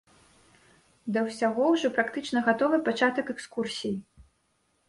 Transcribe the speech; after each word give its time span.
Да 1.17 1.23
ўсяго, 1.27 1.67
ужо 1.79 1.91
практычна 1.97 2.43
гатовы 2.47 2.81
пачатак 2.89 3.25
экскурсіі. 3.35 3.93